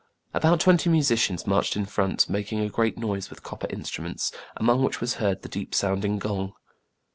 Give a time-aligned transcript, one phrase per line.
[0.33, 4.99] About twenty musicians marched in front, making a great noise with copper instruments, among which
[4.99, 6.53] was heard the deep sounding gong.